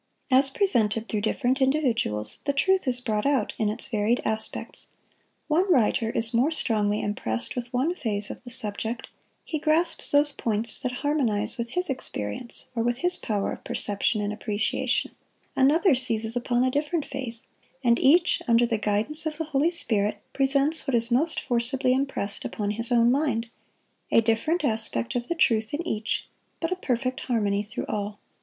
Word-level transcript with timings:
As 0.31 0.49
presented 0.49 1.07
through 1.07 1.21
different 1.21 1.61
individuals, 1.61 2.41
the 2.47 2.53
truth 2.53 2.87
is 2.87 2.99
brought 2.99 3.27
out 3.27 3.53
in 3.59 3.69
its 3.69 3.85
varied 3.87 4.19
aspects. 4.25 4.93
One 5.47 5.71
writer 5.71 6.09
is 6.09 6.33
more 6.33 6.49
strongly 6.49 6.99
impressed 7.03 7.55
with 7.55 7.71
one 7.71 7.93
phase 7.93 8.31
of 8.31 8.43
the 8.43 8.49
subject; 8.49 9.09
he 9.45 9.59
grasps 9.59 10.09
those 10.09 10.31
points 10.31 10.79
that 10.79 10.91
harmonize 11.03 11.59
with 11.59 11.73
his 11.73 11.87
experience 11.87 12.65
or 12.75 12.81
with 12.81 12.97
his 13.05 13.15
power 13.15 13.51
of 13.51 13.63
perception 13.63 14.21
and 14.21 14.33
appreciation; 14.33 15.11
another 15.55 15.93
seizes 15.93 16.35
upon 16.35 16.63
a 16.63 16.71
different 16.71 17.05
phase; 17.05 17.45
and 17.83 17.99
each, 17.99 18.41
under 18.47 18.65
the 18.65 18.79
guidance 18.79 19.27
of 19.27 19.37
the 19.37 19.45
Holy 19.53 19.69
Spirit, 19.69 20.17
presents 20.33 20.87
what 20.87 20.95
is 20.95 21.11
most 21.11 21.39
forcibly 21.39 21.93
impressed 21.93 22.43
upon 22.43 22.71
his 22.71 22.91
own 22.91 23.11
mind—a 23.11 24.21
different 24.21 24.63
aspect 24.65 25.13
of 25.13 25.27
the 25.27 25.35
truth 25.35 25.75
in 25.75 25.87
each, 25.87 26.27
but 26.59 26.71
a 26.71 26.75
perfect 26.75 27.19
harmony 27.19 27.61
through 27.61 27.85
all. 27.85 28.17